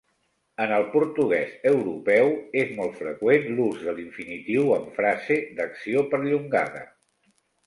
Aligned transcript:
En 0.63 0.71
el 0.77 0.85
portuguès 0.93 1.51
europeu 1.71 2.31
és 2.61 2.71
molt 2.79 2.97
freqüent 3.01 3.45
l'ús 3.59 3.85
de 3.91 3.93
l'infinitiu 3.99 4.73
en 4.79 4.89
frase 4.97 5.39
d'acció 5.61 6.05
perllongada. 6.17 6.83